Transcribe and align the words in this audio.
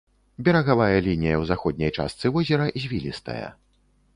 Берагавая 0.45 0.95
лінія 1.07 1.35
ў 1.41 1.49
заходняй 1.51 1.91
частцы 1.99 2.25
возера 2.39 2.65
звілістая. 2.87 3.47